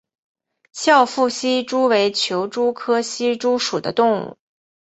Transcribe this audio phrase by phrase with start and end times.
[0.71, 4.37] 翘腹希蛛为球蛛科希蛛属的动物。